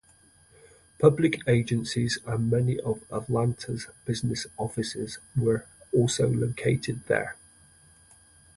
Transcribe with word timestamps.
Public 0.97 1.47
agencies 1.47 2.17
and 2.25 2.49
many 2.49 2.79
of 2.79 3.03
Atlanta's 3.11 3.85
business 4.03 4.47
offices 4.57 5.19
were 5.37 5.67
also 5.93 6.27
located 6.27 7.05
there. 7.05 7.35